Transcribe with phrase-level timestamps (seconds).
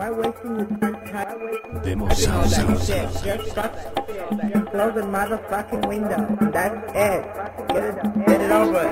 [0.00, 1.82] Why wasting your time?
[1.82, 2.48] Demo sound.
[2.48, 3.72] Just shut
[4.70, 6.38] Close the motherfucking window.
[6.50, 7.22] That's it.
[7.68, 8.86] Get it, get it over.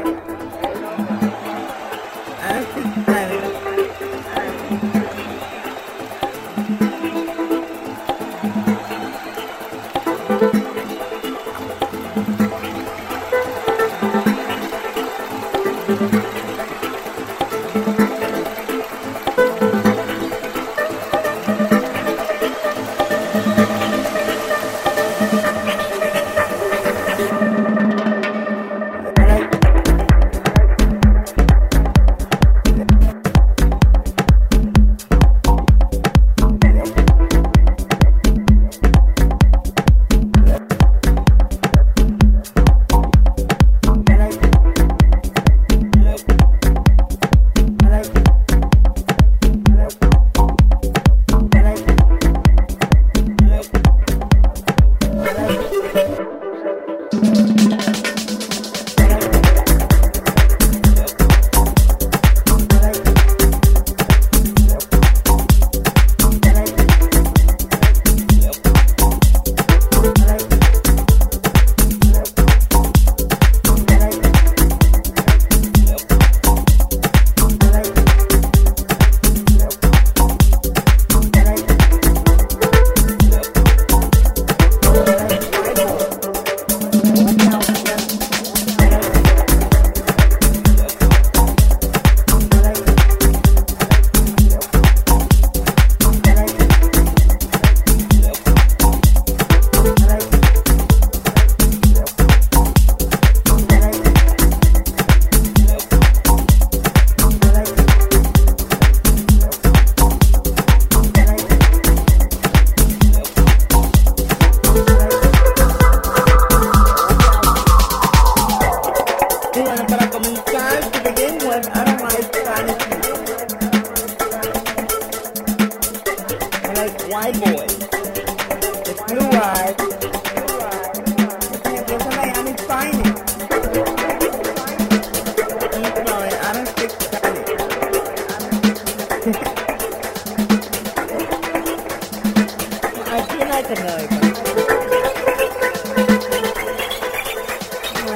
[143.71, 143.75] I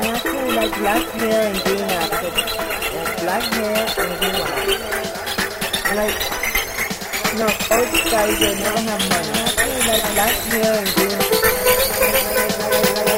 [0.09, 2.57] actually like black hair and green outfits.
[2.95, 4.41] Like black hair and green.
[5.85, 6.17] I like,
[7.37, 7.45] no,
[7.77, 9.33] old guys that never have money.
[9.59, 13.12] I like black hair and green eyes.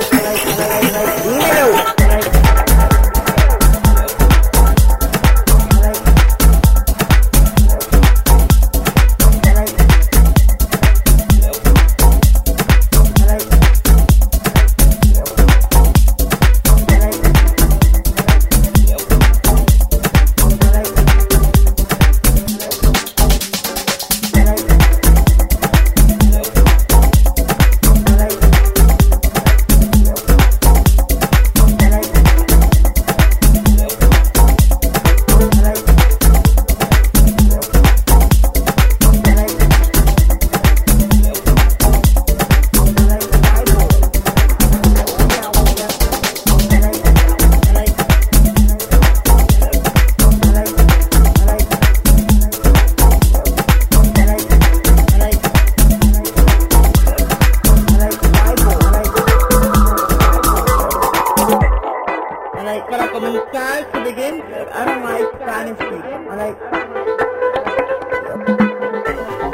[63.64, 66.02] Comenzar, to begin I don't like Spanish people.
[66.30, 66.58] I like,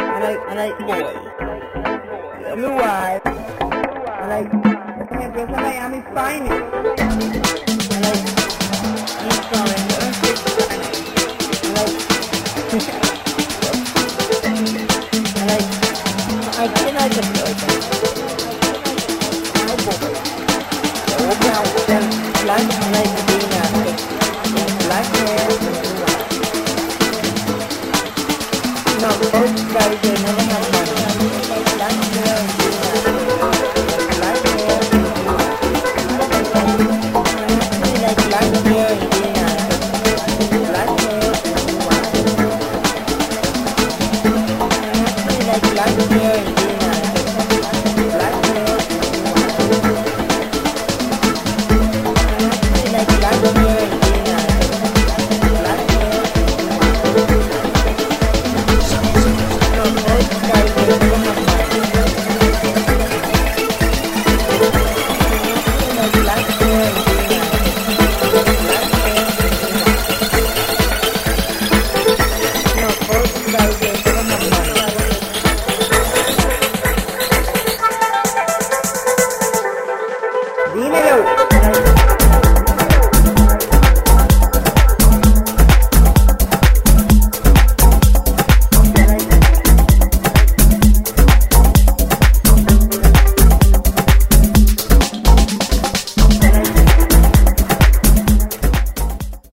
[0.01, 1.17] I like, I like boys.
[2.57, 3.21] Blue eyes.
[3.25, 4.51] I like,
[5.09, 6.62] por ejemplo, esa Miami Finest.
[7.93, 8.39] I like,
[29.50, 30.89] left, right, they never had money.